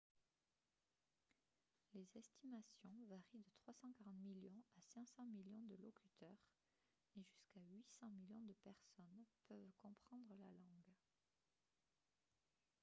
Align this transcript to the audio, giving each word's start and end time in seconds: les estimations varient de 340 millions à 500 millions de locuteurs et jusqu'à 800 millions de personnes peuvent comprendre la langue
les 1.93 2.17
estimations 2.17 2.89
varient 3.07 3.43
de 3.45 3.51
340 3.59 3.95
millions 4.23 4.63
à 4.75 4.81
500 4.95 5.27
millions 5.27 5.61
de 5.69 5.75
locuteurs 5.75 6.39
et 7.15 7.21
jusqu'à 7.21 7.59
800 7.71 8.07
millions 8.09 8.41
de 8.45 8.53
personnes 8.63 9.25
peuvent 9.47 9.71
comprendre 9.79 10.33
la 10.39 10.49
langue 10.57 10.95